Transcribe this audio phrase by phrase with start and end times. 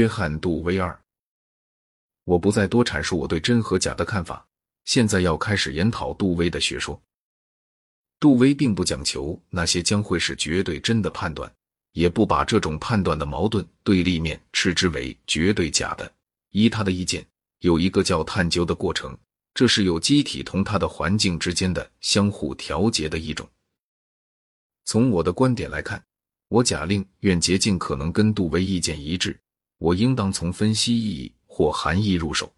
[0.00, 0.98] 约翰·杜威二。
[2.24, 4.46] 我不再多阐述我对真和假的看法，
[4.86, 6.98] 现在要开始研讨杜威的学说。
[8.18, 11.52] 杜威并不讲求那些将会是绝对真的判断，
[11.92, 16.10] 也不把这种判断的矛盾对立面斥之为绝对假的。
[16.52, 17.22] 依他的意见，
[17.58, 19.14] 有一个叫探究的过程，
[19.52, 23.46] 这是有机体同它的环境之间的相互调节的一种。
[24.86, 26.02] 从我的观点来看，
[26.48, 29.38] 我假令愿竭尽可能跟杜威意见一致。
[29.80, 32.52] 我应当从分析意义或含义入手。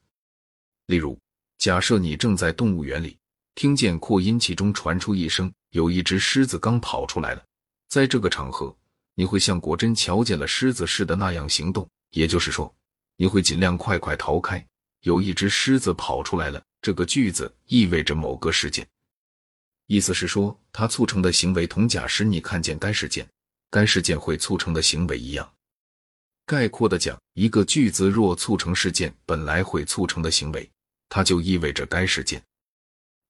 [0.87, 1.17] 例如，
[1.57, 3.17] 假设你正在动物园里，
[3.55, 7.45] 听见扩音器中传出一声“有一只狮子刚跑出来了”，
[7.89, 8.77] 在这个场合，
[9.15, 12.75] 你会像果真瞧见了狮子似的那样行动，也就是说，
[13.16, 14.65] 你会尽量快快逃开。
[15.02, 18.85] 有一只狮子跑出来了，这个句子意味着某个事件，
[19.87, 23.24] 意思是说，它促成的行为同假使你看见该事件，
[23.71, 25.49] 该事件会促成的行为一样。
[26.45, 30.68] 概括的讲，一个句子若促成事件本来会促成的行为，
[31.09, 32.43] 它就意味着该事件。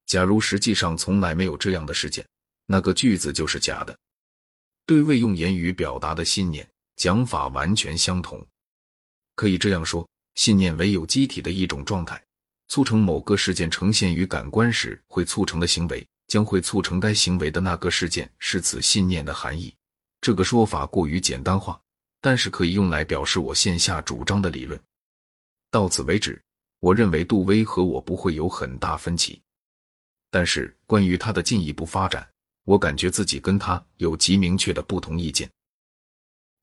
[0.06, 2.27] 假如实际上从来没有这样的事件，
[2.66, 3.96] 那个句子就是假的。
[4.86, 8.44] 对未用言语表达的信念，讲法完全相同。
[9.36, 12.22] 可以这样说，信念为有机体的一种状态，
[12.69, 19.74] 促成某个事件呈现于感官时会促成的行为，将会促成该行为的那个事件是此信念的含义。
[20.20, 21.80] 这个说法过于简单化。
[22.23, 24.81] 但是可以用来表示我线下主张的理论。
[25.70, 26.41] 到此为止，
[26.78, 29.42] 我认为杜威和我不会有很大分歧。
[30.31, 32.27] 但是关于他的进一步发展，
[32.65, 35.50] 我感觉自己跟他有极明确的不同意见。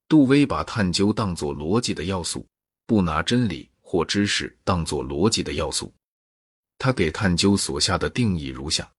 [0.08, 2.48] 杜威把探究当作逻辑的要素，
[2.88, 5.94] 不拿真理或知识当作逻辑的要素。
[6.78, 8.90] 他给探究所下的定义如下：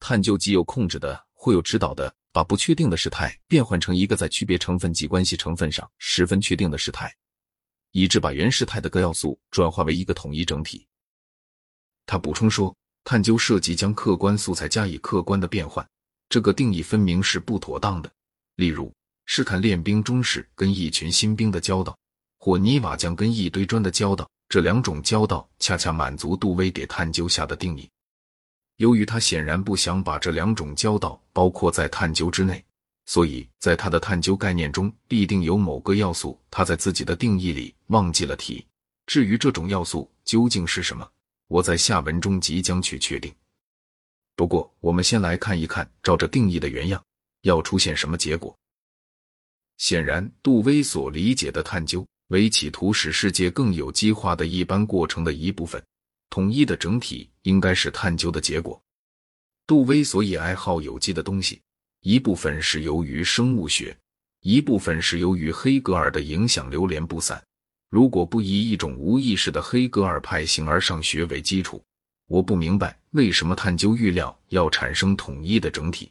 [0.00, 2.12] 探究既有控制的，会有指导的。
[2.34, 7.14] 把不确定的事态变换成一个在区别成分及关系成分上十分确定的事态，
[7.92, 10.84] 以致把原事态的各要素转化为一个统一整体。
[12.06, 15.88] 他补充说，探究涉及将客观素材加以客观的变换，
[16.28, 18.10] 这个定义分明是不妥当的。
[18.56, 18.92] 例如，
[19.26, 21.96] 试看练兵中士跟一群新兵的交道，
[22.40, 27.88] 或泥瓦匠跟一堆砖的交道，这两种交道恰恰满足杜威给探究下的定义。
[28.76, 32.64] 由于他显然不想把这两种交道包括在探究之内，
[33.06, 38.66] 所以在他的探究概念中必定有某个要素，他在自己的定义里忘记了提。
[39.06, 41.08] 至于这种要素究竟是什么，
[41.46, 43.32] 我在下文中即将去确定。
[44.34, 47.00] 不过，我们先来看一看，照着定义的原样，
[47.42, 48.56] 要出现什么结果。
[49.76, 55.80] 显然，杜威所理解的探究为企图使世界更有机化的一般过程的一部分。
[56.34, 58.82] 统一的整体应该是探究的结果。
[59.68, 61.62] 杜威所以爱好有机的东西，
[62.00, 63.96] 一部分是由于生物学，
[64.40, 67.40] 一部分是由于黑格尔的影响流连不散。
[67.88, 71.80] 如果不以一种无意识的黑格尔派形而上学为基础，
[72.26, 76.10] 我不明白为什么探究预料要产生统一的整体。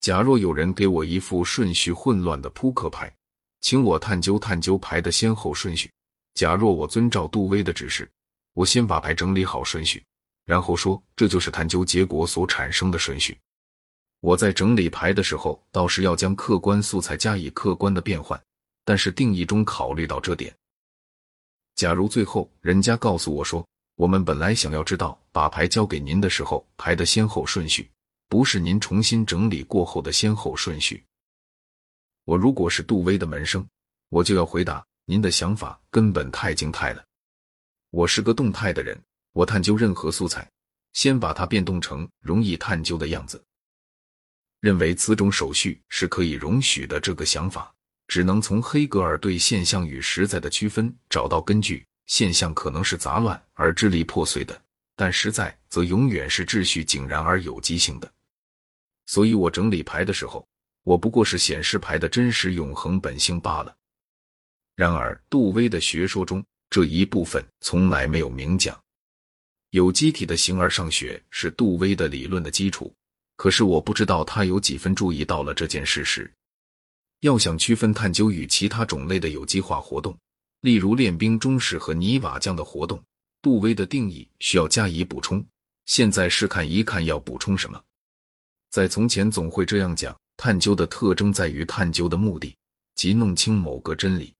[0.00, 3.14] 假若有人给我一副顺序混乱的扑克牌，
[3.60, 5.88] 请我探究探究牌的先后顺序。
[6.34, 8.10] 假若我遵照杜威的指示。
[8.58, 10.04] 我先把牌整理好顺序，
[10.44, 13.38] 然后说这就是探究结果所产生的顺序。
[14.18, 18.40] 我在整理牌的时候，倒是要将客观素材加以客观的变换，
[18.84, 20.52] 但是定义中考虑到这点。
[21.76, 23.64] 假如最后人家告诉我说，
[23.94, 27.88] 我们本来想要知道把牌交给您的时候牌的先后顺序，
[28.28, 31.04] 不是您重新整理过后的先后顺序。
[32.24, 33.64] 我如果是杜威的门生，
[34.08, 37.04] 我就要回答您的想法根本太静态了。
[37.90, 39.00] 我是个动态的人，
[39.32, 40.46] 我探究任何素材，
[40.92, 43.42] 先把它变动成容易探究的样子。
[44.60, 47.74] 认为此种手续是可以容许的，这个想法
[48.06, 51.86] 只能从黑格尔对现象与实在的区分找到根据。
[52.04, 54.62] 现象可能是杂乱而支离破碎的，
[54.94, 58.10] 但实在则永远是秩序井然而有机性的。
[59.06, 60.46] 所以我整理牌的时候，
[60.82, 63.74] 我不过是显示牌的真实永恒本性罢了。
[64.74, 66.44] 然而，杜威的学说中。
[66.78, 68.80] 这一部分从来没有明讲。
[69.70, 72.94] 有机体的形而上学是杜威的理论的基础，
[73.34, 76.32] 可是我不知道他有几分注意到了这件事实。
[77.22, 80.16] 要想区分探究与其他种类的有机化活动，
[80.60, 83.02] 例如练兵中士和泥瓦匠的活动，
[83.42, 85.44] 杜威的定义需要加以补充。
[85.86, 87.82] 现在试看一看要补充什么。
[88.70, 92.54] 在从前总会这样讲：探究的特征在于探究的目的，
[92.94, 94.32] 即弄清某个真理。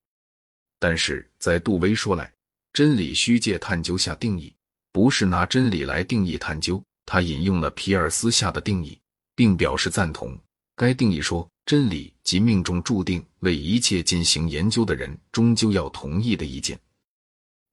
[0.78, 2.32] 但是在杜威说来，
[2.72, 4.54] 真理需借探究下定义，
[4.92, 6.82] 不是拿真理来定义探究。
[7.04, 8.98] 他引用了皮尔斯下的定义，
[9.34, 10.38] 并表示赞同。
[10.76, 16.78] 该定义说，真理即命中注定为一切进行研究的人终究要同意的意见。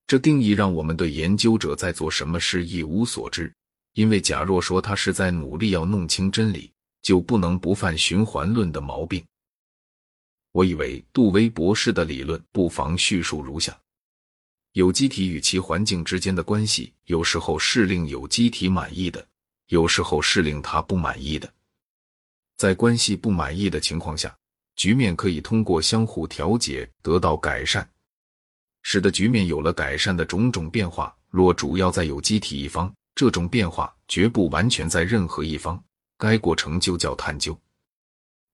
[0.07, 3.54] 这定义让我们对研究者在做什么事一无所知，
[3.94, 6.72] 因为假若说他是在努力要弄清真理，
[7.02, 9.24] 就不能不犯循环论的毛病。
[10.56, 13.78] 我以为杜威博士的理论不妨叙述如下：
[14.72, 19.28] 有机体与其环境之间的关系，有时候是令有机体满意的，
[19.68, 21.54] 有时候是令他不满意的。
[22.56, 24.34] 在关系不满意的情况下，
[24.78, 27.86] 局面可以通过相互调节得到改善。
[28.84, 31.13] 使得局面有了改善的种种变化。
[31.30, 35.84] 若主要在有机体一方，这种变化绝不完全在任何一方，
[36.18, 37.60] 该过程就叫探究。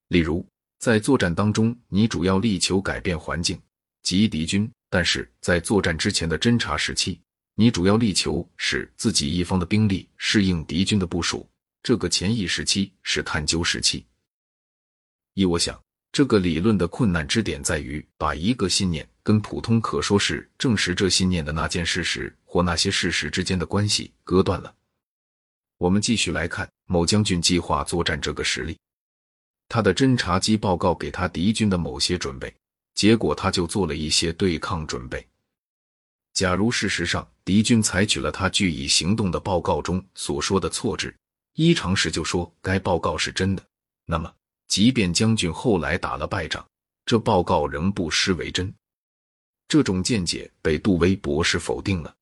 [0.08, 0.44] 例如，
[0.82, 3.62] 在作战当中，你主要力求改变环境
[4.02, 7.22] 及敌军；但是在作战之前的侦察时期，
[7.54, 11.48] 你主要力求使自己一方的兵力适应敌军的部署。
[11.84, 14.04] 这个前一时期是探究时期。
[15.36, 15.80] 依我想。
[16.12, 24.76] 这个理论的困难之点在于，把一个信念跟普通可说是证实这信念的那件事实或那些事实之间的关系割断了。
[25.78, 28.78] 我们继续来看某将军计划作战这个实例，
[29.74, 32.54] 他的侦察机报告给他敌军的某些准备，
[32.94, 35.26] 结果他就做了一些对抗准备。
[36.34, 41.16] 假如事实上敌军采取了他据以行动的报告中所说的错置，
[41.54, 43.66] 依常识就说该报告是真的，
[44.06, 44.30] 那么。
[44.68, 46.66] 即便将军后来打了败仗，
[47.06, 48.74] 这报告仍不失为真。
[49.70, 52.14] 这种见解被杜威博士否定了。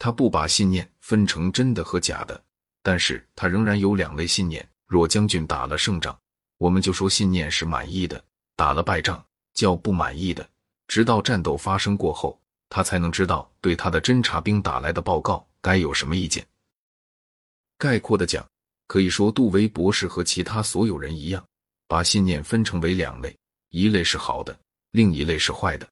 [0.00, 2.42] 他不把信念分成真的和假的，
[2.82, 4.68] 但是他仍然有两类信念。
[4.88, 6.16] 若将军打了胜仗，
[6.58, 8.18] 我们就说信念是满意的；
[8.54, 9.22] 打了败仗，
[9.54, 10.48] 叫不满意的。
[10.88, 16.46] 直到战斗发生过后，他才能知道对他的侦察兵打来的报告该有什么意见。
[17.76, 18.46] 概括的讲，
[18.86, 21.44] 可以说杜威博士和其他所有人一样。
[21.88, 23.36] 把信念分成为两类，
[23.70, 24.58] 一类是好的，
[24.90, 25.88] 另一类是坏的。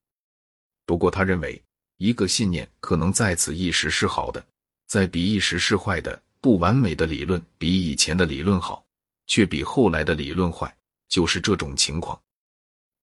[0.85, 1.63] 不过，他认为
[1.99, 4.45] 一个信念可能在此一时是好的，
[4.89, 6.21] 在彼一时是坏的。
[6.41, 8.84] 不完美的理论比以前的理论好，
[9.27, 10.75] 却比后来的理论坏，
[11.09, 12.21] 就是这种情况。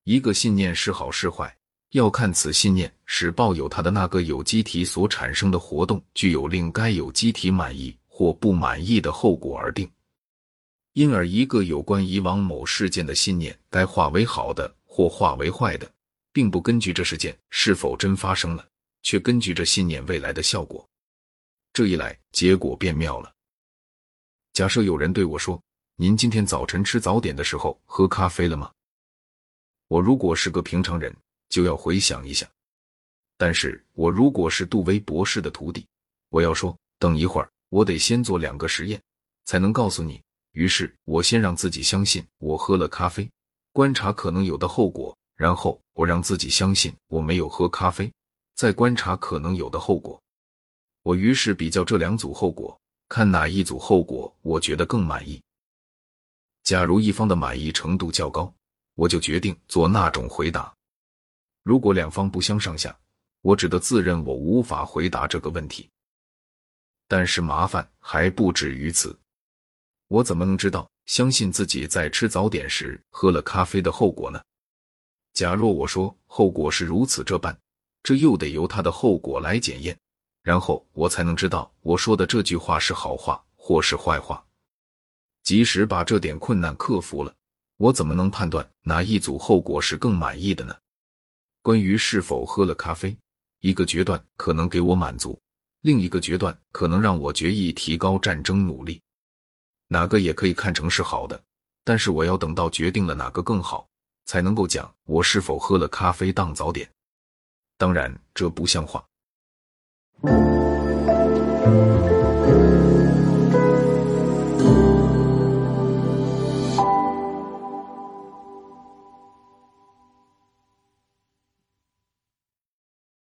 [0.03, 1.55] 一个信念是好是坏，
[1.91, 9.89] 要看此信念使抱有它的那个有机体所产生的活动具有令该有机体满意或不满意的后果而定。
[10.93, 15.89] 因而，一个有关以往某事件的信念该化为好的或化为坏的，
[16.33, 18.67] 并不根据这事件是否真发生了，
[19.01, 20.85] 却根据这信念未来的效果。
[21.71, 23.31] 这一来，结果变妙了。
[24.51, 25.61] 假设有人对我说
[26.01, 28.71] ：“您今天早晨吃早点的时候喝咖啡了吗？”
[29.87, 31.15] 我如果是个平常人，
[31.47, 32.47] 就要回想一下；
[33.37, 35.85] 但是我如果是杜威博士的徒弟，
[36.29, 38.99] 我要说：“等一会儿，我得先做两个实验，
[39.45, 40.19] 才能告诉你。”
[40.53, 43.29] 于是我先让自己相信我喝了咖啡，
[43.71, 48.11] 观察可能有的后果，然后我让自己相信我没有喝咖啡，
[48.55, 50.19] 再观察可能有的后果。
[51.03, 52.75] 我于是比较这两组后果，
[53.07, 55.39] 看哪一组后果我觉得更满意。
[56.71, 58.55] 假如一方的满意程度较高，
[58.95, 60.73] 我就决定做那种回答；
[61.63, 62.97] 如果两方不相上下，
[63.41, 65.89] 我只得自认我无法回答这个问题。
[67.09, 69.19] 但是麻烦还不止于此。
[70.07, 74.41] 我怎么能知道相信自己在吃早点时喝了咖啡的后果呢？
[75.33, 77.53] 假若我说后果是如此这般，
[78.01, 79.99] 这又得由它的后果来检验，
[80.41, 84.41] 然后我才能知道我说的这句话是好话或是坏话。
[85.43, 87.33] 即使把这点困难克服了，
[87.77, 90.75] 我怎么能判断哪一组后果是更满意的呢？
[91.61, 93.15] 关于是否喝了咖啡，
[93.59, 95.39] 一个决断可能给我满足，
[95.81, 99.01] 另一个决断可能让我决意提高战争努力。
[99.87, 101.41] 哪个也可以看成是好的，
[101.83, 103.87] 但是我要等到决定了哪个更好，
[104.25, 106.89] 才能够讲我是否喝了咖啡当早点。
[107.77, 109.03] 当然，这不像话。